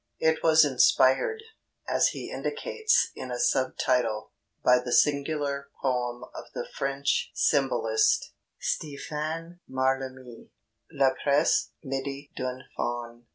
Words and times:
It 0.17 0.41
was 0.41 0.65
inspired, 0.65 1.43
as 1.87 2.07
he 2.07 2.31
indicates 2.31 3.11
in 3.15 3.29
a 3.29 3.37
sub 3.37 3.77
title, 3.77 4.31
by 4.63 4.79
the 4.79 4.91
singular 4.91 5.69
poem 5.79 6.23
of 6.33 6.45
the 6.55 6.67
French 6.73 7.29
symbolist, 7.35 8.33
Stéphane 8.59 9.59
Mallarmé, 9.69 10.49
L'Après 10.91 11.67
Midi 11.83 12.31
d'un 12.35 12.63
Faune. 12.75 13.27